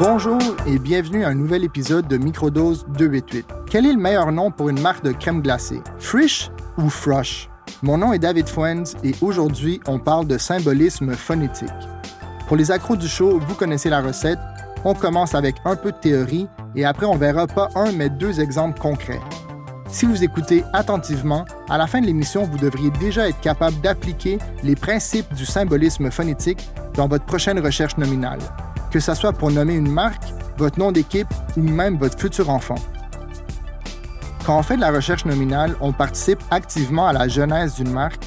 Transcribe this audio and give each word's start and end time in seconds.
Bonjour 0.00 0.40
et 0.66 0.78
bienvenue 0.78 1.24
à 1.24 1.28
un 1.28 1.34
nouvel 1.34 1.64
épisode 1.64 2.08
de 2.08 2.16
Microdose 2.16 2.86
288. 2.96 3.46
Quel 3.66 3.86
est 3.86 3.92
le 3.92 3.98
meilleur 3.98 4.32
nom 4.32 4.50
pour 4.50 4.70
une 4.70 4.80
marque 4.80 5.04
de 5.04 5.12
crème 5.12 5.42
glacée? 5.42 5.82
Frisch 5.98 6.50
ou 6.78 6.88
Frosh? 6.88 7.50
Mon 7.82 7.98
nom 7.98 8.12
est 8.12 8.18
David 8.18 8.48
Fuenz 8.48 8.96
et 9.04 9.14
aujourd'hui, 9.20 9.80
on 9.86 9.98
parle 9.98 10.26
de 10.26 10.38
symbolisme 10.38 11.12
phonétique. 11.12 11.68
Pour 12.48 12.56
les 12.56 12.70
accros 12.70 12.96
du 12.96 13.06
show, 13.06 13.38
vous 13.38 13.54
connaissez 13.54 13.90
la 13.90 14.00
recette. 14.00 14.38
On 14.84 14.94
commence 14.94 15.34
avec 15.34 15.56
un 15.64 15.76
peu 15.76 15.92
de 15.92 15.98
théorie 15.98 16.48
et 16.74 16.84
après, 16.84 17.06
on 17.06 17.16
verra 17.16 17.46
pas 17.46 17.68
un 17.74 17.92
mais 17.92 18.08
deux 18.08 18.40
exemples 18.40 18.80
concrets. 18.80 19.20
Si 19.88 20.06
vous 20.06 20.24
écoutez 20.24 20.64
attentivement, 20.72 21.44
à 21.68 21.76
la 21.76 21.86
fin 21.86 22.00
de 22.00 22.06
l'émission, 22.06 22.44
vous 22.44 22.58
devriez 22.58 22.90
déjà 22.92 23.28
être 23.28 23.40
capable 23.40 23.78
d'appliquer 23.82 24.38
les 24.64 24.74
principes 24.74 25.34
du 25.34 25.44
symbolisme 25.44 26.10
phonétique 26.10 26.66
dans 26.94 27.08
votre 27.08 27.26
prochaine 27.26 27.60
recherche 27.60 27.98
nominale 27.98 28.40
que 28.92 29.00
ce 29.00 29.14
soit 29.14 29.32
pour 29.32 29.50
nommer 29.50 29.74
une 29.74 29.90
marque, 29.90 30.22
votre 30.58 30.78
nom 30.78 30.92
d'équipe 30.92 31.32
ou 31.56 31.62
même 31.62 31.96
votre 31.96 32.18
futur 32.18 32.50
enfant. 32.50 32.76
Quand 34.44 34.58
on 34.58 34.62
fait 34.62 34.76
de 34.76 34.82
la 34.82 34.92
recherche 34.92 35.24
nominale, 35.24 35.76
on 35.80 35.92
participe 35.92 36.40
activement 36.50 37.06
à 37.06 37.12
la 37.12 37.26
genèse 37.26 37.76
d'une 37.76 37.90
marque 37.90 38.22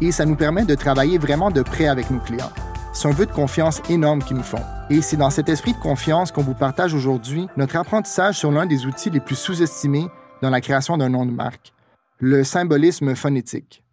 et 0.00 0.12
ça 0.12 0.26
nous 0.26 0.36
permet 0.36 0.64
de 0.64 0.74
travailler 0.74 1.16
vraiment 1.16 1.50
de 1.50 1.62
près 1.62 1.88
avec 1.88 2.10
nos 2.10 2.20
clients. 2.20 2.52
C'est 2.92 3.08
un 3.08 3.12
vœu 3.12 3.24
de 3.24 3.32
confiance 3.32 3.80
énorme 3.88 4.22
qu'ils 4.22 4.36
nous 4.36 4.42
font. 4.42 4.62
Et 4.90 5.00
c'est 5.00 5.16
dans 5.16 5.30
cet 5.30 5.48
esprit 5.48 5.72
de 5.72 5.78
confiance 5.78 6.32
qu'on 6.32 6.42
vous 6.42 6.54
partage 6.54 6.92
aujourd'hui 6.92 7.46
notre 7.56 7.76
apprentissage 7.76 8.36
sur 8.36 8.50
l'un 8.50 8.66
des 8.66 8.84
outils 8.84 9.10
les 9.10 9.20
plus 9.20 9.36
sous-estimés 9.36 10.08
dans 10.42 10.50
la 10.50 10.60
création 10.60 10.98
d'un 10.98 11.08
nom 11.08 11.24
de 11.24 11.30
marque, 11.30 11.72
le 12.18 12.44
symbolisme 12.44 13.14
phonétique. 13.14 13.84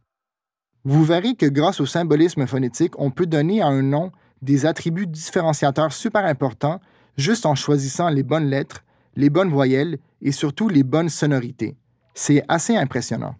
Vous 0.84 1.04
verrez 1.04 1.36
que 1.36 1.46
grâce 1.46 1.80
au 1.80 1.86
symbolisme 1.86 2.48
phonétique, 2.48 2.94
on 2.98 3.12
peut 3.12 3.26
donner 3.28 3.62
à 3.62 3.68
un 3.68 3.82
nom 3.82 4.12
des 4.42 4.66
attributs 4.66 5.08
différenciateurs 5.08 5.94
super 5.94 6.26
importants 6.26 6.80
juste 7.18 7.46
en 7.46 7.56
choisissant 7.56 8.10
les 8.10 8.24
bonnes 8.24 8.50
lettres, 8.50 8.84
les 9.16 9.30
bonnes 9.30 9.50
voyelles 9.50 9.98
et 10.22 10.32
surtout 10.32 10.70
les 10.70 10.84
bonnes 10.84 11.10
sonorités. 11.10 11.76
C'est 12.14 12.44
assez 12.48 12.76
impressionnant. 12.76 13.36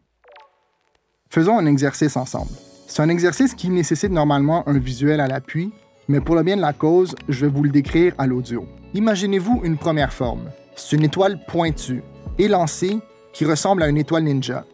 Faisons 1.30 1.58
un 1.58 1.66
exercice 1.66 2.16
ensemble. 2.16 2.52
C'est 2.88 3.02
un 3.02 3.10
exercice 3.10 3.54
qui 3.54 3.70
nécessite 3.70 4.12
normalement 4.12 4.68
un 4.68 4.78
visuel 4.78 5.20
à 5.20 5.28
l'appui, 5.28 5.72
mais 6.08 6.22
pour 6.22 6.36
le 6.36 6.44
bien 6.44 6.56
de 6.56 6.62
la 6.62 6.74
cause, 6.74 7.16
je 7.28 7.46
vais 7.46 7.52
vous 7.52 7.64
le 7.64 7.70
décrire 7.70 8.14
à 8.18 8.28
l'audio. 8.28 8.66
Imaginez-vous 8.94 9.62
une 9.64 9.78
première 9.78 10.14
forme. 10.14 10.50
C'est 10.76 10.96
une 10.96 11.04
étoile 11.04 11.44
pointue, 11.48 12.02
élancée, 12.40 13.00
qui 13.34 13.46
ressemble 13.46 13.84
à 13.84 13.90
une 13.90 13.98
étoile 13.98 14.24
ninja. 14.24 14.66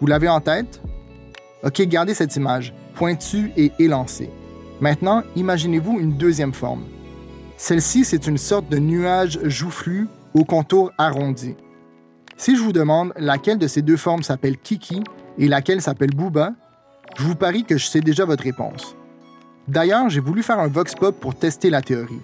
Vous 0.00 0.06
l'avez 0.06 0.28
en 0.28 0.40
tête? 0.40 0.80
OK, 1.62 1.82
gardez 1.82 2.14
cette 2.14 2.34
image, 2.36 2.74
pointue 2.94 3.52
et 3.56 3.70
élancée. 3.78 4.30
Maintenant, 4.82 5.22
imaginez-vous 5.36 6.00
une 6.00 6.14
deuxième 6.14 6.52
forme. 6.52 6.82
Celle-ci, 7.56 8.04
c'est 8.04 8.26
une 8.26 8.36
sorte 8.36 8.68
de 8.68 8.78
nuage 8.78 9.38
joufflu 9.44 10.08
au 10.34 10.44
contour 10.44 10.90
arrondi. 10.98 11.54
Si 12.36 12.56
je 12.56 12.62
vous 12.62 12.72
demande 12.72 13.12
laquelle 13.16 13.58
de 13.58 13.68
ces 13.68 13.80
deux 13.80 13.96
formes 13.96 14.24
s'appelle 14.24 14.58
Kiki 14.58 15.04
et 15.38 15.46
laquelle 15.46 15.80
s'appelle 15.80 16.10
Booba, 16.10 16.54
je 17.16 17.22
vous 17.22 17.36
parie 17.36 17.62
que 17.62 17.78
je 17.78 17.86
sais 17.86 18.00
déjà 18.00 18.24
votre 18.24 18.42
réponse. 18.42 18.96
D'ailleurs, 19.68 20.08
j'ai 20.08 20.18
voulu 20.18 20.42
faire 20.42 20.58
un 20.58 20.66
vox 20.66 20.96
pop 20.96 21.14
pour 21.20 21.36
tester 21.36 21.70
la 21.70 21.80
théorie. 21.80 22.20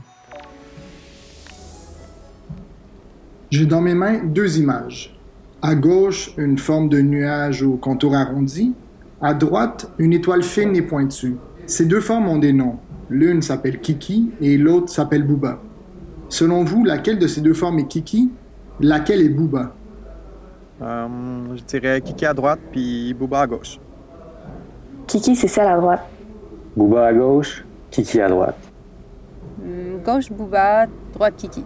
J'ai 3.50 3.66
dans 3.66 3.80
mes 3.80 3.94
mains 3.94 4.18
deux 4.24 4.58
images. 4.58 5.16
À 5.62 5.76
gauche, 5.76 6.32
une 6.36 6.58
forme 6.58 6.88
de 6.88 7.00
nuage 7.02 7.62
au 7.62 7.76
contour 7.76 8.16
arrondi. 8.16 8.74
À 9.20 9.32
droite, 9.32 9.92
une 9.98 10.12
étoile 10.12 10.42
fine 10.42 10.74
et 10.74 10.82
pointue. 10.82 11.36
Ces 11.68 11.84
deux 11.84 12.00
formes 12.00 12.28
ont 12.28 12.38
des 12.38 12.54
noms. 12.54 12.78
L'une 13.10 13.42
s'appelle 13.42 13.78
Kiki 13.78 14.30
et 14.40 14.56
l'autre 14.56 14.88
s'appelle 14.88 15.22
Booba. 15.22 15.60
Selon 16.30 16.64
vous, 16.64 16.82
laquelle 16.82 17.18
de 17.18 17.26
ces 17.26 17.42
deux 17.42 17.52
formes 17.52 17.78
est 17.78 17.86
Kiki 17.86 18.30
Laquelle 18.80 19.20
est 19.20 19.28
Booba? 19.28 19.74
Euh, 20.80 21.06
Je 21.54 21.62
dirais 21.64 22.00
Kiki 22.00 22.24
à 22.24 22.32
droite 22.32 22.58
puis 22.72 23.12
Booba 23.12 23.42
à 23.42 23.46
gauche. 23.46 23.78
Kiki, 25.06 25.36
c'est 25.36 25.46
celle 25.46 25.66
à 25.66 25.76
droite. 25.76 26.06
Booba 26.74 27.08
à 27.08 27.12
gauche, 27.12 27.66
Kiki 27.90 28.18
à 28.22 28.30
droite. 28.30 28.56
Hmm, 29.58 30.02
gauche 30.02 30.32
Booba, 30.32 30.86
droite 31.12 31.34
Kiki. 31.36 31.64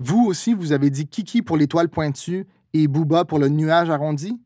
Vous 0.00 0.26
aussi, 0.26 0.52
vous 0.52 0.72
avez 0.72 0.90
dit 0.90 1.06
Kiki 1.06 1.40
pour 1.40 1.56
l'étoile 1.56 1.88
pointue 1.88 2.46
et 2.74 2.88
Booba 2.88 3.24
pour 3.24 3.38
le 3.38 3.48
nuage 3.48 3.88
arrondi? 3.88 4.38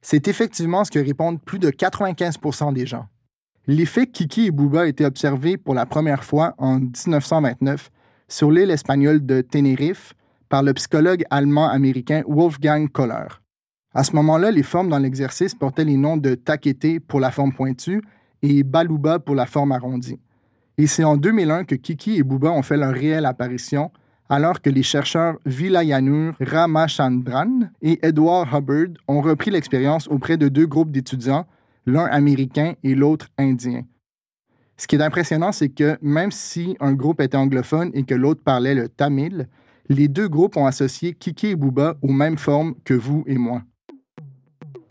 C'est 0.00 0.28
effectivement 0.28 0.84
ce 0.84 0.92
que 0.92 1.00
répondent 1.00 1.40
plus 1.40 1.58
de 1.58 1.70
95% 1.70 2.72
des 2.72 2.86
gens. 2.86 3.06
L'effet 3.66 4.06
Kiki 4.06 4.46
et 4.46 4.50
Booba 4.50 4.82
a 4.82 4.86
été 4.86 5.04
observé 5.04 5.58
pour 5.58 5.74
la 5.74 5.84
première 5.84 6.24
fois 6.24 6.54
en 6.56 6.80
1929 6.80 7.90
sur 8.26 8.50
l'île 8.50 8.70
espagnole 8.70 9.24
de 9.24 9.42
Tenerife 9.42 10.14
par 10.48 10.62
le 10.62 10.72
psychologue 10.72 11.24
allemand-américain 11.30 12.22
Wolfgang 12.26 12.90
Kohler. 12.90 13.28
À 13.92 14.02
ce 14.02 14.16
moment-là, 14.16 14.50
les 14.50 14.62
formes 14.62 14.88
dans 14.88 14.98
l'exercice 14.98 15.54
portaient 15.54 15.84
les 15.84 15.98
noms 15.98 16.16
de 16.16 16.34
Takete 16.34 17.00
pour 17.06 17.20
la 17.20 17.30
forme 17.30 17.52
pointue 17.52 18.02
et 18.40 18.62
Baluba 18.62 19.18
pour 19.18 19.34
la 19.34 19.46
forme 19.46 19.72
arrondie. 19.72 20.18
Et 20.78 20.86
c'est 20.86 21.04
en 21.04 21.18
2001 21.18 21.64
que 21.64 21.74
Kiki 21.74 22.16
et 22.16 22.22
Booba 22.22 22.50
ont 22.50 22.62
fait 22.62 22.78
leur 22.78 22.94
réelle 22.94 23.26
apparition, 23.26 23.90
alors 24.30 24.62
que 24.62 24.70
les 24.70 24.82
chercheurs 24.82 25.36
Vilayanur 25.44 26.34
Ramachandran 26.40 27.68
et 27.82 27.98
Edward 28.02 28.48
Hubbard 28.54 28.94
ont 29.06 29.20
repris 29.20 29.50
l'expérience 29.50 30.08
auprès 30.08 30.38
de 30.38 30.48
deux 30.48 30.66
groupes 30.66 30.90
d'étudiants 30.90 31.46
l'un 31.86 32.04
américain 32.04 32.74
et 32.82 32.94
l'autre 32.94 33.28
indien. 33.38 33.82
Ce 34.76 34.86
qui 34.86 34.96
est 34.96 35.02
impressionnant, 35.02 35.52
c'est 35.52 35.68
que 35.68 35.98
même 36.00 36.30
si 36.30 36.76
un 36.80 36.94
groupe 36.94 37.20
était 37.20 37.36
anglophone 37.36 37.90
et 37.92 38.04
que 38.04 38.14
l'autre 38.14 38.42
parlait 38.42 38.74
le 38.74 38.88
tamil, 38.88 39.48
les 39.90 40.08
deux 40.08 40.28
groupes 40.28 40.56
ont 40.56 40.66
associé 40.66 41.12
Kiki 41.12 41.48
et 41.48 41.56
Booba 41.56 41.96
aux 42.00 42.12
mêmes 42.12 42.38
formes 42.38 42.74
que 42.84 42.94
vous 42.94 43.24
et 43.26 43.36
moi. 43.36 43.62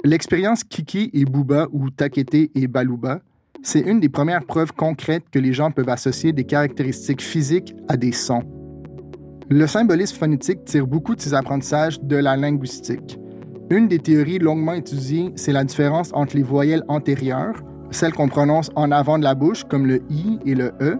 L'expérience 0.03 0.63
Kiki 0.63 1.09
et 1.13 1.25
Booba 1.25 1.67
ou 1.71 1.89
Takete 1.89 2.51
et 2.53 2.67
Baluba, 2.67 3.21
c'est 3.63 3.79
une 3.79 3.99
des 3.99 4.09
premières 4.09 4.45
preuves 4.45 4.71
concrètes 4.73 5.25
que 5.31 5.39
les 5.39 5.53
gens 5.53 5.71
peuvent 5.71 5.89
associer 5.89 6.33
des 6.33 6.43
caractéristiques 6.43 7.21
physiques 7.21 7.75
à 7.87 7.97
des 7.97 8.11
sons. 8.11 8.43
Le 9.49 9.65
symbolisme 9.65 10.17
phonétique 10.17 10.63
tire 10.65 10.85
beaucoup 10.85 11.15
de 11.15 11.21
ses 11.21 11.33
apprentissages 11.33 11.99
de 12.01 12.15
la 12.15 12.37
linguistique. 12.37 13.17
Une 13.71 13.87
des 13.87 13.99
théories 13.99 14.39
longuement 14.39 14.73
étudiées, 14.73 15.31
c'est 15.35 15.51
la 15.51 15.63
différence 15.63 16.09
entre 16.13 16.35
les 16.35 16.41
voyelles 16.41 16.83
antérieures, 16.87 17.61
celles 17.91 18.13
qu'on 18.13 18.27
prononce 18.27 18.71
en 18.75 18.91
avant 18.91 19.19
de 19.19 19.23
la 19.23 19.35
bouche, 19.35 19.63
comme 19.63 19.85
le 19.85 20.01
I 20.09 20.39
et 20.43 20.55
le 20.55 20.71
E, 20.81 20.97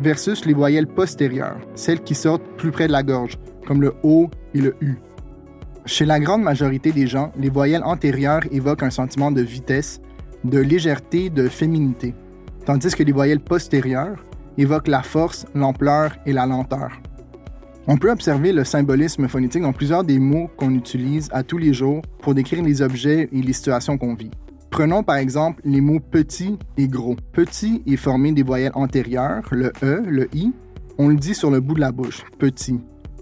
versus 0.00 0.44
les 0.44 0.52
voyelles 0.52 0.88
postérieures, 0.88 1.60
celles 1.76 2.02
qui 2.02 2.16
sortent 2.16 2.42
plus 2.56 2.72
près 2.72 2.88
de 2.88 2.92
la 2.92 3.04
gorge, 3.04 3.38
comme 3.68 3.82
le 3.82 3.94
O 4.02 4.30
et 4.52 4.60
le 4.60 4.74
U. 4.80 4.96
Chez 5.86 6.04
la 6.04 6.18
grande 6.18 6.42
majorité 6.42 6.90
des 6.90 7.06
gens, 7.06 7.32
les 7.38 7.50
voyelles 7.50 7.84
antérieures 7.84 8.42
évoquent 8.50 8.82
un 8.82 8.90
sentiment 8.90 9.30
de 9.30 9.40
vitesse, 9.40 10.00
de 10.42 10.58
légèreté, 10.58 11.30
de 11.30 11.48
féminité, 11.48 12.16
tandis 12.66 12.94
que 12.96 13.04
les 13.04 13.12
voyelles 13.12 13.40
postérieures 13.40 14.24
évoquent 14.56 14.88
la 14.88 15.02
force, 15.02 15.46
l'ampleur 15.54 16.16
et 16.26 16.32
la 16.32 16.46
lenteur. 16.46 16.90
On 17.90 17.96
peut 17.96 18.10
observer 18.10 18.52
le 18.52 18.64
symbolisme 18.64 19.28
phonétique 19.28 19.62
dans 19.62 19.72
plusieurs 19.72 20.04
des 20.04 20.18
mots 20.18 20.50
qu'on 20.58 20.74
utilise 20.74 21.30
à 21.32 21.42
tous 21.42 21.56
les 21.56 21.72
jours 21.72 22.02
pour 22.20 22.34
décrire 22.34 22.62
les 22.62 22.82
objets 22.82 23.30
et 23.32 23.40
les 23.40 23.54
situations 23.54 23.96
qu'on 23.96 24.12
vit. 24.12 24.30
Prenons 24.68 25.02
par 25.02 25.16
exemple 25.16 25.62
les 25.64 25.80
mots 25.80 25.98
petit 25.98 26.58
et 26.76 26.86
gros. 26.86 27.16
Petit 27.32 27.82
est 27.86 27.96
formé 27.96 28.32
des 28.32 28.42
voyelles 28.42 28.72
antérieures, 28.74 29.48
le 29.52 29.72
E, 29.82 30.02
le 30.06 30.28
I. 30.34 30.52
On 30.98 31.08
le 31.08 31.16
dit 31.16 31.34
sur 31.34 31.50
le 31.50 31.60
bout 31.60 31.72
de 31.72 31.80
la 31.80 31.90
bouche, 31.90 32.24
petit. 32.38 32.78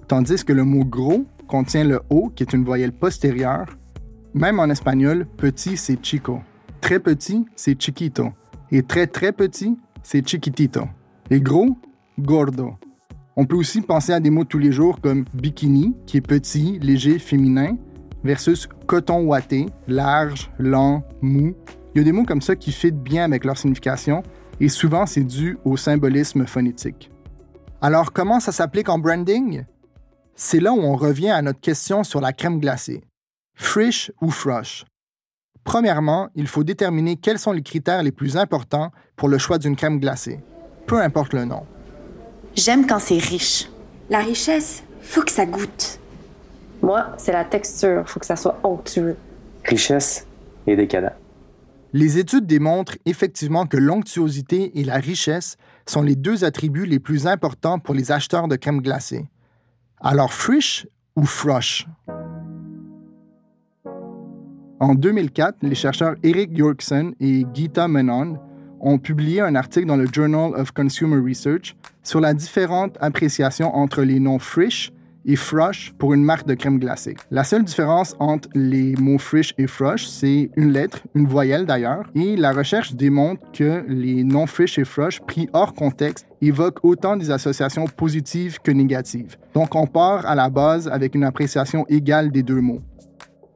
Tandis 0.09 0.45
que 0.45 0.53
le 0.53 0.65
mot 0.65 0.85
gros 0.85 1.25
contient 1.47 1.85
le 1.85 2.01
O, 2.11 2.31
qui 2.35 2.43
est 2.43 2.53
une 2.53 2.65
voyelle 2.65 2.93
postérieure. 2.93 3.67
Même 4.35 4.59
en 4.59 4.69
espagnol, 4.69 5.29
petit, 5.37 5.77
c'est 5.77 6.05
chico. 6.05 6.41
Très 6.81 6.99
petit, 6.99 7.47
c'est 7.55 7.81
chiquito. 7.81 8.33
Et 8.73 8.83
très 8.83 9.07
très 9.07 9.31
petit, 9.31 9.79
c'est 10.03 10.27
chiquitito. 10.27 10.89
Et 11.31 11.41
gros, 11.41 11.79
gordo. 12.19 12.75
On 13.39 13.45
peut 13.45 13.57
aussi 13.57 13.83
penser 13.83 14.13
à 14.13 14.21
des 14.21 14.31
mots 14.31 14.45
de 14.45 14.49
tous 14.49 14.59
les 14.59 14.73
jours 14.73 14.99
comme 15.03 15.27
bikini, 15.35 15.95
qui 16.07 16.17
est 16.17 16.23
petit, 16.23 16.79
léger, 16.79 17.19
féminin, 17.19 17.77
versus 18.25 18.67
coton 18.87 19.27
ouaté, 19.27 19.67
large, 19.87 20.51
lent, 20.59 21.05
mou. 21.21 21.55
Il 21.95 21.99
y 21.99 22.01
a 22.01 22.05
des 22.05 22.13
mots 22.13 22.25
comme 22.25 22.41
ça 22.41 22.57
qui 22.57 22.73
fitent 22.73 23.03
bien 23.03 23.25
avec 23.25 23.45
leur 23.45 23.59
signification 23.59 24.23
et 24.59 24.71
souvent 24.71 25.05
c'est 25.05 25.23
dû 25.23 25.59
au 25.67 25.77
symbolisme 25.77 26.47
phonétique. 26.47 27.11
Alors 27.83 28.15
comment 28.15 28.41
ça 28.41 28.53
s'applique 28.53 28.89
en 28.89 28.99
branding? 28.99 29.65
C'est 30.35 30.61
là 30.61 30.73
où 30.73 30.81
on 30.81 30.97
revient 30.97 31.31
à 31.31 31.43
notre 31.43 31.61
question 31.61 32.05
sur 32.05 32.23
la 32.23 32.33
crème 32.33 32.59
glacée. 32.59 33.05
Frisch 33.55 34.11
ou 34.23 34.31
frosh? 34.31 34.87
Premièrement, 35.63 36.29
il 36.35 36.47
faut 36.47 36.65
déterminer 36.65 37.17
quels 37.17 37.39
sont 37.39 37.53
les 37.53 37.63
critères 37.63 38.03
les 38.03 38.13
plus 38.13 38.39
importants 38.39 38.93
pour 39.15 39.29
le 39.29 39.37
choix 39.37 39.59
d'une 39.59 39.77
crème 39.77 40.01
glacée, 40.01 40.41
peu 40.87 41.03
importe 41.03 41.35
le 41.35 41.45
nom. 41.45 41.67
J'aime 42.57 42.87
quand 42.87 42.99
c'est 42.99 43.19
riche. 43.19 43.69
La 44.09 44.21
richesse, 44.21 44.83
faut 45.03 45.21
que 45.21 45.31
ça 45.31 45.45
goûte. 45.45 46.01
Moi, 46.81 47.15
c'est 47.19 47.33
la 47.33 47.45
texture, 47.45 48.09
faut 48.09 48.19
que 48.19 48.25
ça 48.25 48.37
soit 48.37 48.59
onctueux. 48.63 49.17
Richesse 49.63 50.27
et 50.67 50.75
décadent. 50.75 51.13
Les 51.93 52.17
études 52.17 52.47
démontrent 52.47 52.97
effectivement 53.05 53.67
que 53.67 53.77
l'onctuosité 53.77 54.79
et 54.81 54.85
la 54.85 54.97
richesse 54.97 55.59
sont 55.87 56.01
les 56.01 56.17
deux 56.17 56.45
attributs 56.45 56.87
les 56.87 56.99
plus 56.99 57.27
importants 57.27 57.79
pour 57.79 57.95
les 57.95 58.11
acheteurs 58.11 58.49
de 58.49 58.57
crème 58.57 58.81
glacée. 58.81 59.27
Alors 60.01 60.33
frish 60.33 60.87
ou 61.15 61.27
frosh? 61.27 61.87
En 64.81 64.95
2004, 64.95 65.59
les 65.61 65.75
chercheurs 65.75 66.15
Eric 66.23 66.57
Yorkson 66.57 67.13
et 67.21 67.45
Gita 67.53 67.87
Menon 67.87 68.39
ont 68.81 68.99
publié 68.99 69.41
un 69.43 69.55
article 69.55 69.87
dans 69.87 69.97
le 69.97 70.07
Journal 70.11 70.55
of 70.55 70.73
Consumer 70.73 71.21
Research 71.21 71.77
sur 72.07 72.21
la 72.21 72.35
différente 72.35 72.97
appréciation 73.01 73.75
entre 73.75 74.03
les 74.03 74.21
noms 74.21 74.39
Frisch 74.39 74.93
et 75.29 75.35
Frosh 75.35 75.93
pour 75.99 76.15
une 76.15 76.23
marque 76.23 76.47
de 76.47 76.55
crème 76.55 76.79
glacée. 76.79 77.17
La 77.33 77.43
seule 77.43 77.65
différence 77.65 78.15
entre 78.21 78.49
les 78.55 78.95
mots 78.95 79.19
Frisch 79.19 79.55
et 79.59 79.67
Frosh, 79.67 80.07
c'est 80.07 80.51
une 80.55 80.73
lettre, 80.73 81.01
une 81.17 81.27
voyelle 81.27 81.67
d'ailleurs, 81.67 82.05
et 82.15 82.37
la 82.37 82.53
recherche 82.53 82.95
démontre 82.95 83.43
que 83.53 83.85
les 83.89 84.23
noms 84.23 84.47
Frisch 84.47 84.79
et 84.79 84.85
Frosh 84.85 85.21
pris 85.21 85.49
hors 85.53 85.75
contexte 85.75 86.29
évoquent 86.41 86.85
autant 86.85 87.17
des 87.17 87.33
associations 87.33 87.87
positives 87.87 88.61
que 88.61 88.71
négatives. 88.71 89.37
Donc 89.53 89.75
on 89.75 89.89
part 89.89 90.27
à 90.27 90.37
la 90.37 90.49
base 90.49 90.87
avec 90.87 91.17
une 91.17 91.25
appréciation 91.25 91.87
égale 91.89 92.31
des 92.31 92.45
deux 92.45 92.61
mots. 92.61 92.83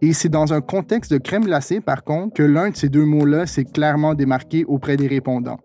Et 0.02 0.12
c'est 0.12 0.28
dans 0.28 0.52
un 0.52 0.60
contexte 0.60 1.12
de 1.12 1.18
crème 1.18 1.44
glacée, 1.44 1.80
par 1.80 2.02
contre, 2.02 2.34
que 2.34 2.42
l'un 2.42 2.70
de 2.70 2.76
ces 2.76 2.88
deux 2.88 3.04
mots-là 3.04 3.46
s'est 3.46 3.64
clairement 3.64 4.14
démarqué 4.14 4.64
auprès 4.64 4.96
des 4.96 5.06
répondants. 5.06 5.60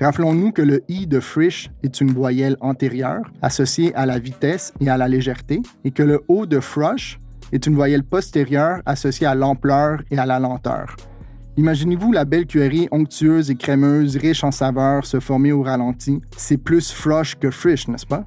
Rappelons-nous 0.00 0.50
que 0.50 0.62
le 0.62 0.82
i 0.88 1.06
de 1.06 1.20
frisch 1.20 1.70
est 1.82 2.00
une 2.00 2.10
voyelle 2.10 2.56
antérieure 2.60 3.30
associée 3.42 3.94
à 3.94 4.06
la 4.06 4.18
vitesse 4.18 4.72
et 4.80 4.88
à 4.88 4.96
la 4.96 5.06
légèreté, 5.06 5.62
et 5.84 5.92
que 5.92 6.02
le 6.02 6.22
o 6.28 6.46
de 6.46 6.58
frosh 6.58 7.20
est 7.52 7.66
une 7.66 7.74
voyelle 7.74 8.02
postérieure 8.02 8.80
associée 8.86 9.26
à 9.26 9.34
l'ampleur 9.34 10.02
et 10.10 10.18
à 10.18 10.26
la 10.26 10.40
lenteur. 10.40 10.96
Imaginez-vous 11.56 12.10
la 12.10 12.24
belle 12.24 12.46
cuillerée 12.46 12.88
onctueuse 12.90 13.50
et 13.50 13.54
crémeuse, 13.54 14.16
riche 14.16 14.42
en 14.42 14.50
saveurs, 14.50 15.06
se 15.06 15.20
former 15.20 15.52
au 15.52 15.62
ralenti. 15.62 16.20
C'est 16.36 16.56
plus 16.56 16.90
frosh 16.90 17.36
que 17.36 17.52
frisch, 17.52 17.86
n'est-ce 17.86 18.06
pas? 18.06 18.24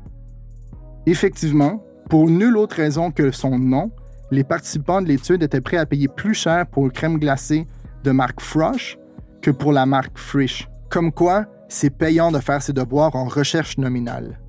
Effectivement, 1.05 1.83
pour 2.09 2.29
nulle 2.29 2.55
autre 2.55 2.77
raison 2.77 3.11
que 3.11 3.31
son 3.31 3.59
nom, 3.59 3.91
les 4.31 4.45
participants 4.45 5.01
de 5.01 5.07
l'étude 5.07 5.43
étaient 5.43 5.59
prêts 5.59 5.77
à 5.77 5.85
payer 5.85 6.07
plus 6.07 6.33
cher 6.33 6.65
pour 6.67 6.85
une 6.85 6.91
crème 6.91 7.17
glacée 7.17 7.67
de 8.03 8.11
marque 8.11 8.39
Frosh 8.39 8.97
que 9.41 9.51
pour 9.51 9.73
la 9.73 9.85
marque 9.85 10.17
Frisch. 10.17 10.69
Comme 10.89 11.11
quoi, 11.11 11.45
c'est 11.69 11.89
payant 11.89 12.31
de 12.31 12.39
faire 12.39 12.61
ses 12.61 12.73
devoirs 12.73 13.15
en 13.15 13.25
recherche 13.25 13.77
nominale. 13.77 14.39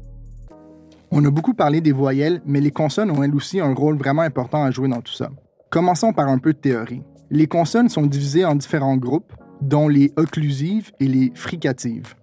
On 1.11 1.25
a 1.25 1.31
beaucoup 1.31 1.55
parlé 1.55 1.81
des 1.81 1.93
voyelles, 1.93 2.43
mais 2.45 2.61
les 2.61 2.71
consonnes 2.71 3.11
ont 3.11 3.23
elles 3.23 3.35
aussi 3.35 3.61
un 3.61 3.75
rôle 3.75 3.97
vraiment 3.97 4.23
important 4.23 4.63
à 4.63 4.71
jouer 4.71 4.89
dans 4.89 5.01
tout 5.01 5.15
ça. 5.15 5.31
Commençons 5.71 6.13
par 6.13 6.29
un 6.29 6.39
peu 6.39 6.53
de 6.53 6.59
théorie. 6.59 7.03
Les 7.31 7.47
consonnes 7.47 7.89
sont 7.89 8.07
divisées 8.07 8.45
en 8.45 8.55
différents 8.55 8.97
groupes, 8.97 9.33
dont 9.61 9.89
les 9.89 10.13
occlusives 10.17 10.93
et 11.01 11.07
les 11.07 11.33
fricatives. 11.35 12.15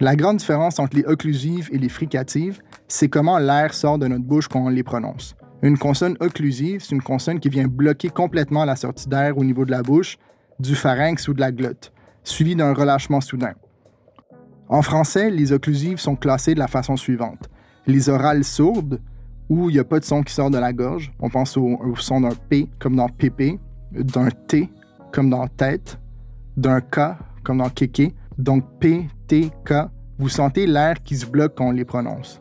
La 0.00 0.16
grande 0.16 0.38
différence 0.38 0.78
entre 0.78 0.96
les 0.96 1.04
occlusives 1.04 1.68
et 1.72 1.78
les 1.78 1.88
fricatives, 1.88 2.60
c'est 2.88 3.08
comment 3.08 3.38
l'air 3.38 3.74
sort 3.74 3.98
de 3.98 4.06
notre 4.06 4.24
bouche 4.24 4.48
quand 4.48 4.64
on 4.64 4.68
les 4.68 4.82
prononce. 4.82 5.34
Une 5.62 5.76
consonne 5.76 6.16
occlusive, 6.20 6.82
c'est 6.82 6.94
une 6.94 7.02
consonne 7.02 7.38
qui 7.38 7.50
vient 7.50 7.66
bloquer 7.66 8.08
complètement 8.08 8.64
la 8.64 8.76
sortie 8.76 9.08
d'air 9.08 9.36
au 9.36 9.44
niveau 9.44 9.66
de 9.66 9.70
la 9.70 9.82
bouche, 9.82 10.16
du 10.58 10.74
pharynx 10.74 11.28
ou 11.28 11.34
de 11.34 11.40
la 11.40 11.52
glotte, 11.52 11.92
suivi 12.24 12.56
d'un 12.56 12.72
relâchement 12.72 13.20
soudain. 13.20 13.52
En 14.70 14.82
français, 14.82 15.30
les 15.30 15.50
occlusives 15.50 15.98
sont 15.98 16.14
classées 16.14 16.54
de 16.54 16.60
la 16.60 16.68
façon 16.68 16.96
suivante. 16.96 17.50
Les 17.88 18.08
orales 18.08 18.44
sourdes, 18.44 19.00
où 19.48 19.68
il 19.68 19.72
n'y 19.72 19.80
a 19.80 19.84
pas 19.84 19.98
de 19.98 20.04
son 20.04 20.22
qui 20.22 20.32
sort 20.32 20.48
de 20.48 20.58
la 20.58 20.72
gorge. 20.72 21.12
On 21.18 21.28
pense 21.28 21.56
au, 21.56 21.76
son 21.96 22.20
d'un 22.20 22.36
P, 22.48 22.68
comme 22.78 22.94
dans 22.94 23.08
pépé, 23.08 23.58
d'un 23.90 24.28
T, 24.30 24.70
comme 25.12 25.28
dans 25.28 25.48
tête, 25.48 25.98
d'un 26.56 26.80
K, 26.80 27.16
comme 27.42 27.58
dans 27.58 27.68
kéké. 27.68 28.14
Donc 28.38 28.62
P, 28.78 29.08
T, 29.26 29.50
K, 29.64 29.88
vous 30.20 30.28
sentez 30.28 30.68
l'air 30.68 31.02
qui 31.02 31.16
se 31.16 31.26
bloque 31.26 31.56
quand 31.56 31.66
on 31.66 31.72
les 31.72 31.84
prononce. 31.84 32.38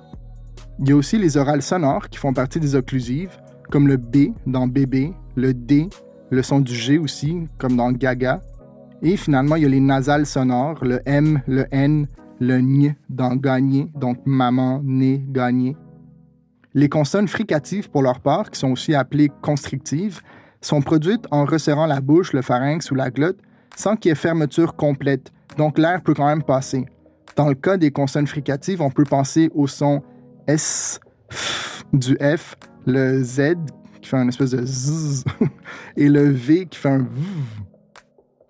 Il 0.78 0.88
y 0.88 0.92
a 0.92 0.96
aussi 0.96 1.18
les 1.18 1.36
orales 1.36 1.64
sonores 1.64 2.10
qui 2.10 2.20
font 2.20 2.34
partie 2.34 2.60
des 2.60 2.76
occlusives, 2.76 3.40
comme 3.72 3.88
le 3.88 3.98
B 3.98 4.34
dans 4.46 4.68
bébé, 4.68 5.14
le 5.36 5.56
D, 5.56 5.90
le 6.30 6.44
son 6.44 6.60
du 6.60 6.76
G 6.76 7.00
aussi, 7.00 7.48
comme 7.58 7.76
dans 7.76 7.92
gaga. 7.92 8.40
Et 9.02 9.16
finalement, 9.16 9.56
il 9.56 9.64
y 9.64 9.66
a 9.66 9.70
les 9.70 9.80
nasales 9.80 10.26
sonores, 10.26 10.84
le 10.84 11.02
M, 11.06 11.42
le 11.48 11.66
N, 11.72 12.08
le 12.40 12.56
N 12.56 12.96
dans 13.10 13.36
gagner, 13.36 13.92
donc 13.96 14.18
maman, 14.26 14.82
né, 14.84 15.24
gagner. 15.30 15.76
Les 16.74 16.90
consonnes 16.90 17.28
fricatives, 17.28 17.90
pour 17.90 18.02
leur 18.02 18.20
part, 18.20 18.52
qui 18.52 18.60
sont 18.60 18.72
aussi 18.72 18.94
appelées 18.94 19.32
constrictives, 19.42 20.22
sont 20.62 20.82
produites 20.82 21.26
en 21.32 21.46
resserrant 21.46 21.86
la 21.86 22.02
bouche, 22.02 22.34
le 22.34 22.42
pharynx 22.42 22.92
ou 22.92 22.96
la 22.96 23.10
glotte, 23.10 23.40
sans 23.76 23.96
qu'il 23.96 24.10
y 24.10 24.12
ait 24.12 24.16
fermeture 24.16 24.76
complète, 24.76 25.32
donc 25.58 25.78
l'air 25.78 26.02
peut 26.02 26.14
quand 26.14 26.28
même 26.28 26.44
passer. 26.44 26.86
Dans 27.36 27.48
le 27.48 27.56
cas 27.56 27.78
des 27.78 27.92
consonnes 27.92 28.28
fricatives, 28.28 28.82
on 28.82 28.92
peut 28.92 29.06
penser 29.06 29.50
au 29.56 29.68
son 29.68 30.04
S, 30.48 31.00
F, 31.32 31.86
du 31.94 32.18
F, 32.18 32.56
le 32.86 33.24
Z 33.24 33.56
qui 34.02 34.10
fait 34.10 34.18
un 34.18 34.28
espèce 34.28 34.52
de 34.52 34.66
Z 34.66 35.24
et 35.98 36.10
le 36.10 36.30
V 36.30 36.66
qui 36.66 36.78
fait 36.78 36.90
un 36.90 37.00
V. 37.00 37.06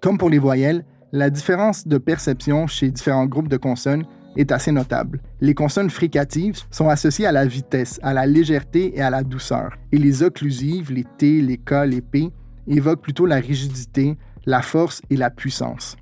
Comme 0.01 0.17
pour 0.17 0.29
les 0.29 0.39
voyelles, 0.39 0.85
la 1.11 1.29
différence 1.29 1.87
de 1.87 1.97
perception 1.97 2.67
chez 2.67 2.89
différents 2.89 3.25
groupes 3.25 3.49
de 3.49 3.57
consonnes 3.57 4.05
est 4.37 4.51
assez 4.51 4.71
notable. 4.71 5.21
Les 5.41 5.53
consonnes 5.53 5.89
fricatives 5.89 6.61
sont 6.71 6.87
associées 6.87 7.25
à 7.25 7.31
la 7.31 7.45
vitesse, 7.45 7.99
à 8.01 8.13
la 8.13 8.25
légèreté 8.25 8.97
et 8.97 9.01
à 9.01 9.09
la 9.09 9.23
douceur, 9.23 9.75
et 9.91 9.97
les 9.97 10.23
occlusives, 10.23 10.91
les 10.91 11.03
T, 11.17 11.41
les 11.41 11.57
K, 11.57 11.85
les 11.85 12.01
P, 12.01 12.31
évoquent 12.67 13.01
plutôt 13.01 13.25
la 13.25 13.37
rigidité, 13.37 14.17
la 14.45 14.61
force 14.61 15.01
et 15.09 15.17
la 15.17 15.29
puissance. 15.29 15.97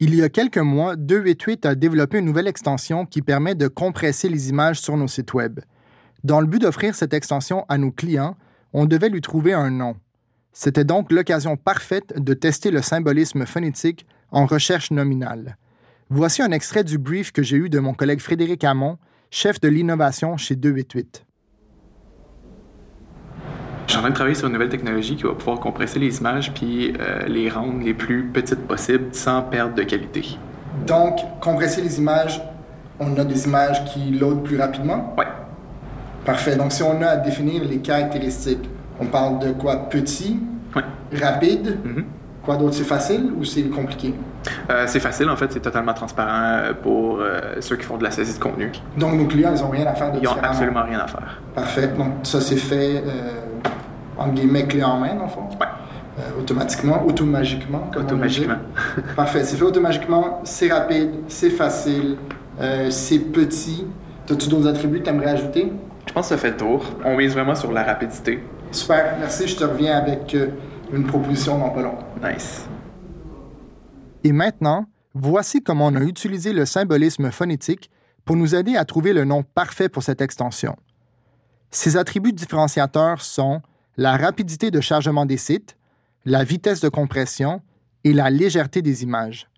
Il 0.00 0.14
y 0.14 0.22
a 0.22 0.28
quelques 0.28 0.58
mois, 0.58 0.96
288 0.96 1.64
a 1.64 1.74
développé 1.76 2.18
une 2.18 2.24
nouvelle 2.24 2.48
extension 2.48 3.06
qui 3.06 3.22
permet 3.22 3.54
de 3.54 3.68
compresser 3.68 4.28
les 4.28 4.48
images 4.50 4.80
sur 4.80 4.96
nos 4.96 5.06
sites 5.06 5.32
Web. 5.32 5.60
Dans 6.24 6.40
le 6.40 6.48
but 6.48 6.60
d'offrir 6.60 6.96
cette 6.96 7.14
extension 7.14 7.64
à 7.68 7.78
nos 7.78 7.92
clients, 7.92 8.36
on 8.72 8.86
devait 8.86 9.10
lui 9.10 9.20
trouver 9.20 9.52
un 9.52 9.70
nom. 9.70 9.94
C'était 10.52 10.84
donc 10.84 11.10
l'occasion 11.10 11.56
parfaite 11.56 12.12
de 12.16 12.34
tester 12.34 12.70
le 12.70 12.82
symbolisme 12.82 13.46
phonétique 13.46 14.06
en 14.30 14.44
recherche 14.44 14.90
nominale. 14.90 15.56
Voici 16.10 16.42
un 16.42 16.50
extrait 16.50 16.84
du 16.84 16.98
brief 16.98 17.32
que 17.32 17.42
j'ai 17.42 17.56
eu 17.56 17.68
de 17.70 17.78
mon 17.78 17.94
collègue 17.94 18.20
Frédéric 18.20 18.64
Hamon, 18.64 18.98
chef 19.30 19.60
de 19.60 19.68
l'innovation 19.68 20.36
chez 20.36 20.54
288. 20.54 21.24
Je 23.86 23.92
suis 23.92 23.98
en 23.98 24.02
train 24.02 24.10
de 24.10 24.14
travailler 24.14 24.34
sur 24.34 24.46
une 24.46 24.52
nouvelle 24.52 24.68
technologie 24.68 25.16
qui 25.16 25.22
va 25.22 25.32
pouvoir 25.32 25.58
compresser 25.58 25.98
les 25.98 26.18
images 26.18 26.52
puis 26.52 26.92
euh, 27.00 27.26
les 27.26 27.48
rendre 27.48 27.82
les 27.82 27.94
plus 27.94 28.24
petites 28.24 28.66
possibles 28.66 29.08
sans 29.12 29.42
perdre 29.42 29.74
de 29.74 29.82
qualité. 29.82 30.38
Donc, 30.86 31.18
compresser 31.40 31.80
les 31.80 31.98
images, 31.98 32.42
on 33.00 33.16
a 33.16 33.24
des 33.24 33.44
images 33.46 33.84
qui 33.86 34.10
loadent 34.10 34.44
plus 34.44 34.58
rapidement? 34.58 35.14
Oui. 35.16 35.24
Parfait. 36.24 36.56
Donc, 36.56 36.72
si 36.72 36.82
on 36.82 37.00
a 37.02 37.06
à 37.06 37.16
définir 37.16 37.64
les 37.64 37.78
caractéristiques, 37.78 38.68
on 39.02 39.06
parle 39.06 39.38
de 39.40 39.50
quoi? 39.52 39.88
Petit? 39.88 40.38
Ouais. 40.74 40.82
Rapide? 41.20 41.78
Mhm. 41.84 42.04
Quoi 42.44 42.56
d'autre? 42.56 42.74
C'est 42.74 42.84
facile 42.84 43.32
ou 43.38 43.44
c'est 43.44 43.62
compliqué? 43.64 44.14
Euh, 44.70 44.84
c'est 44.86 44.98
facile, 45.00 45.28
en 45.30 45.36
fait, 45.36 45.52
c'est 45.52 45.60
totalement 45.60 45.94
transparent 45.94 46.72
pour 46.82 47.20
euh, 47.20 47.40
ceux 47.60 47.76
qui 47.76 47.84
font 47.84 47.96
de 47.96 48.02
la 48.02 48.10
saisie 48.10 48.34
de 48.36 48.42
contenu. 48.42 48.70
Donc, 48.96 49.14
nos 49.14 49.26
clients, 49.26 49.52
ils 49.54 49.62
n'ont 49.62 49.70
rien 49.70 49.86
à 49.86 49.94
faire 49.94 50.10
de 50.10 50.18
Ils 50.18 50.24
n'ont 50.24 50.36
absolument 50.42 50.82
rien 50.82 50.98
à 50.98 51.06
faire. 51.06 51.40
Parfait. 51.54 51.88
Donc, 51.96 52.08
ça, 52.24 52.40
c'est 52.40 52.56
fait, 52.56 52.96
euh, 53.06 53.30
entre 54.18 54.34
guillemets, 54.34 54.66
clé 54.66 54.82
en 54.82 54.98
main, 54.98 55.14
le 55.14 55.28
fond? 55.28 55.48
Euh, 56.18 56.40
automatiquement, 56.40 57.06
automagiquement. 57.06 57.88
comme 57.92 58.02
on. 58.02 58.06
Automatiquement. 58.06 58.56
Parfait. 59.16 59.44
C'est 59.44 59.56
fait 59.56 59.64
automatiquement, 59.64 60.40
c'est 60.44 60.70
rapide, 60.70 61.10
c'est 61.28 61.48
facile, 61.50 62.16
euh, 62.60 62.90
c'est 62.90 63.18
petit. 63.18 63.86
As-tu 64.30 64.48
d'autres 64.48 64.66
attributs 64.68 64.98
que 65.00 65.04
tu 65.04 65.10
aimerais 65.10 65.30
ajouter? 65.30 65.72
Je 66.06 66.12
pense 66.12 66.28
que 66.28 66.34
ça 66.34 66.36
fait 66.40 66.50
le 66.50 66.56
tour. 66.56 66.84
On 67.04 67.16
mise 67.16 67.32
vraiment 67.32 67.54
sur 67.54 67.72
la 67.72 67.82
rapidité. 67.82 68.42
Super, 68.72 69.18
merci. 69.18 69.46
Je 69.46 69.56
te 69.56 69.64
reviens 69.64 69.98
avec 69.98 70.34
euh, 70.34 70.48
une 70.92 71.06
proposition 71.06 71.58
dans 71.58 71.70
pas 71.70 71.82
long. 71.82 71.98
Nice. 72.22 72.66
Et 74.24 74.32
maintenant, 74.32 74.86
voici 75.14 75.62
comment 75.62 75.88
on 75.88 75.94
a 75.94 76.00
utilisé 76.00 76.52
le 76.52 76.64
symbolisme 76.64 77.30
phonétique 77.30 77.90
pour 78.24 78.36
nous 78.36 78.54
aider 78.54 78.76
à 78.76 78.84
trouver 78.84 79.12
le 79.12 79.24
nom 79.24 79.42
parfait 79.42 79.88
pour 79.88 80.02
cette 80.02 80.20
extension. 80.20 80.76
Ces 81.70 81.96
attributs 81.96 82.32
différenciateurs 82.32 83.20
sont 83.20 83.60
la 83.96 84.16
rapidité 84.16 84.70
de 84.70 84.80
chargement 84.80 85.26
des 85.26 85.36
sites, 85.36 85.76
la 86.24 86.44
vitesse 86.44 86.80
de 86.80 86.88
compression 86.88 87.60
et 88.04 88.12
la 88.12 88.30
légèreté 88.30 88.80
des 88.80 89.02
images. 89.02 89.48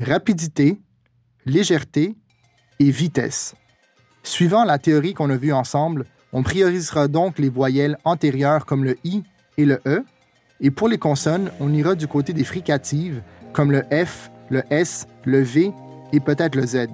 Rapidité, 0.00 0.80
légèreté 1.44 2.16
et 2.78 2.90
vitesse. 2.90 3.54
Suivant 4.22 4.64
la 4.64 4.78
théorie 4.78 5.14
qu'on 5.14 5.30
a 5.30 5.36
vue 5.36 5.52
ensemble, 5.52 6.06
on 6.32 6.42
priorisera 6.42 7.08
donc 7.08 7.38
les 7.38 7.48
voyelles 7.48 7.98
antérieures 8.04 8.66
comme 8.66 8.84
le 8.84 8.96
I 9.04 9.22
et 9.58 9.64
le 9.64 9.80
E, 9.86 10.04
et 10.60 10.70
pour 10.70 10.88
les 10.88 10.98
consonnes, 10.98 11.50
on 11.60 11.72
ira 11.72 11.94
du 11.94 12.06
côté 12.06 12.32
des 12.32 12.44
fricatives 12.44 13.20
comme 13.52 13.72
le 13.72 13.82
F, 13.92 14.30
le 14.48 14.62
S, 14.70 15.06
le 15.24 15.42
V 15.42 15.72
et 16.12 16.20
peut-être 16.20 16.54
le 16.54 16.66
Z. 16.66 16.86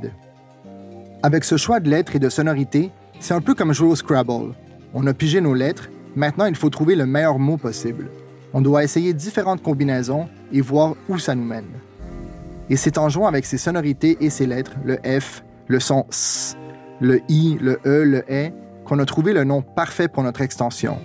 Avec 1.23 1.45
ce 1.45 1.57
choix 1.57 1.78
de 1.80 1.90
lettres 1.90 2.16
et 2.16 2.18
de 2.18 2.28
sonorités, 2.28 2.90
c'est 3.21 3.35
un 3.35 3.40
peu 3.40 3.54
comme 3.54 3.73
jouer 3.73 3.88
au 3.88 3.97
Scrabble. 3.97 4.54
On 4.95 5.07
a 5.07 5.14
pigé 5.14 5.40
nos 5.40 5.54
lettres, 5.54 5.88
maintenant 6.16 6.47
il 6.47 6.57
faut 6.57 6.71
trouver 6.71 6.95
le 6.95 7.07
meilleur 7.07 7.38
mot 7.38 7.57
possible. 7.57 8.11
On 8.54 8.61
doit 8.61 8.83
essayer 8.83 9.12
différentes 9.12 9.62
combinaisons 9.62 10.28
et 10.52 10.61
voir 10.61 10.95
où 11.09 11.18
ça 11.18 11.35
nous 11.35 11.45
mène. 11.45 11.66
Et 12.71 12.76
c'est 12.76 12.99
en 12.99 13.09
jouant 13.09 13.26
avec 13.26 13.45
ces 13.45 13.59
sonorités 13.59 14.16
et 14.21 14.30
ces 14.30 14.47
lettres, 14.47 14.76
le 14.85 14.99
F, 15.04 15.45
le 15.68 15.80
son 15.80 16.07
S, 16.11 16.57
le 17.00 17.21
I, 17.28 17.59
le 17.61 17.78
E, 17.85 18.04
le 18.04 18.25
E, 18.30 18.50
qu'on 18.88 18.99
a 18.99 19.04
trouvé 19.04 19.35
le 19.35 19.45
nom 19.45 19.61
parfait 19.61 20.09
pour 20.09 20.23
notre 20.23 20.40
extension. 20.40 20.99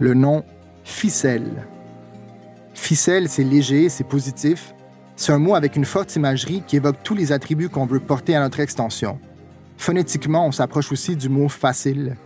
Le 0.00 0.12
nom 0.12 0.44
ficelle. 0.82 1.66
Ficelle, 2.74 3.28
c'est 3.28 3.44
léger, 3.44 3.88
c'est 3.88 4.04
positif. 4.04 4.74
C'est 5.14 5.32
un 5.32 5.38
mot 5.38 5.54
avec 5.54 5.76
une 5.76 5.84
forte 5.84 6.16
imagerie 6.16 6.62
qui 6.66 6.76
évoque 6.76 7.02
tous 7.04 7.14
les 7.14 7.30
attributs 7.32 7.68
qu'on 7.68 7.86
veut 7.86 8.00
porter 8.00 8.34
à 8.34 8.40
notre 8.40 8.60
extension. 8.60 9.20
Phonétiquement, 9.76 10.46
on 10.46 10.52
s'approche 10.52 10.90
aussi 10.90 11.14
du 11.14 11.28
mot 11.28 11.48
facile. 11.48 12.16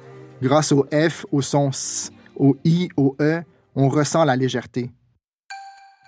Grâce 0.42 0.72
au 0.72 0.86
F, 0.92 1.26
au 1.30 1.42
son 1.42 1.68
S, 1.68 2.10
au 2.36 2.56
I, 2.64 2.88
au 2.96 3.16
E, 3.20 3.42
on 3.76 3.88
ressent 3.88 4.24
la 4.24 4.36
légèreté. 4.36 4.90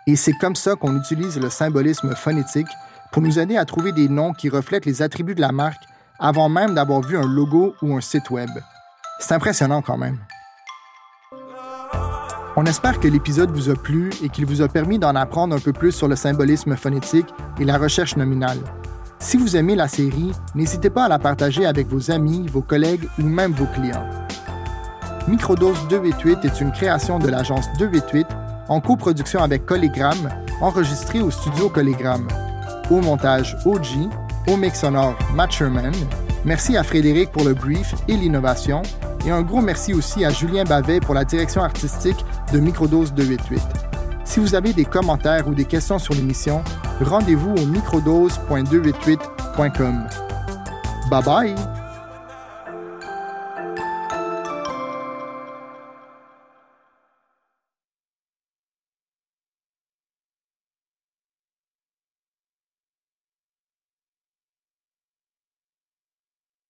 Et 0.06 0.16
c'est 0.16 0.34
comme 0.34 0.56
ça 0.56 0.76
qu'on 0.76 0.96
utilise 0.96 1.38
le 1.38 1.50
symbolisme 1.50 2.14
phonétique 2.14 2.68
pour 3.12 3.22
nous 3.22 3.38
aider 3.38 3.56
à 3.56 3.64
trouver 3.64 3.92
des 3.92 4.08
noms 4.08 4.32
qui 4.32 4.48
reflètent 4.48 4.86
les 4.86 5.02
attributs 5.02 5.34
de 5.34 5.40
la 5.40 5.52
marque 5.52 5.82
avant 6.18 6.48
même 6.48 6.74
d'avoir 6.74 7.00
vu 7.00 7.16
un 7.16 7.26
logo 7.26 7.74
ou 7.82 7.96
un 7.96 8.00
site 8.00 8.30
web. 8.30 8.50
C'est 9.18 9.34
impressionnant 9.34 9.82
quand 9.82 9.96
même. 9.96 10.18
On 12.56 12.64
espère 12.64 12.98
que 13.00 13.08
l'épisode 13.08 13.50
vous 13.50 13.68
a 13.68 13.74
plu 13.74 14.10
et 14.22 14.30
qu'il 14.30 14.46
vous 14.46 14.62
a 14.62 14.68
permis 14.68 14.98
d'en 14.98 15.14
apprendre 15.14 15.54
un 15.54 15.58
peu 15.58 15.74
plus 15.74 15.92
sur 15.92 16.08
le 16.08 16.16
symbolisme 16.16 16.74
phonétique 16.74 17.28
et 17.60 17.64
la 17.64 17.76
recherche 17.76 18.16
nominale. 18.16 18.58
Si 19.18 19.36
vous 19.36 19.56
aimez 19.56 19.74
la 19.74 19.88
série, 19.88 20.32
n'hésitez 20.54 20.88
pas 20.88 21.04
à 21.04 21.08
la 21.08 21.18
partager 21.18 21.66
avec 21.66 21.86
vos 21.88 22.10
amis, 22.10 22.46
vos 22.48 22.62
collègues 22.62 23.08
ou 23.18 23.24
même 23.24 23.52
vos 23.52 23.66
clients. 23.66 24.08
Microdose 25.28 25.86
288 25.88 26.44
est 26.44 26.60
une 26.60 26.72
création 26.72 27.18
de 27.18 27.28
l'agence 27.28 27.66
288 27.78 28.26
en 28.68 28.80
coproduction 28.80 29.42
avec 29.42 29.66
Collégramme, 29.66 30.30
enregistrée 30.60 31.20
au 31.20 31.30
studio 31.30 31.68
Collégramme. 31.68 32.28
Au 32.90 33.00
montage 33.00 33.56
OG, 33.64 34.08
au 34.46 34.56
mix 34.56 34.80
sonore 34.80 35.14
Matt 35.34 35.52
Sherman. 35.52 35.92
Merci 36.44 36.76
à 36.76 36.82
Frédéric 36.82 37.30
pour 37.32 37.44
le 37.44 37.54
brief 37.54 37.94
et 38.08 38.16
l'innovation. 38.16 38.82
Et 39.26 39.30
un 39.30 39.42
gros 39.42 39.60
merci 39.60 39.94
aussi 39.94 40.24
à 40.24 40.30
Julien 40.30 40.64
Bavet 40.64 40.98
pour 41.00 41.14
la 41.14 41.24
direction 41.24 41.62
artistique 41.62 42.24
de 42.52 42.58
Microdose 42.60 43.12
288. 43.14 43.60
Si 44.24 44.40
vous 44.40 44.54
avez 44.54 44.72
des 44.72 44.84
commentaires 44.84 45.48
ou 45.48 45.54
des 45.54 45.64
questions 45.64 45.98
sur 45.98 46.14
l'émission, 46.14 46.62
rendez-vous 47.00 47.54
au 47.54 47.66
microdose.288.com. 47.66 50.06
Bye 51.10 51.22
bye! 51.22 51.54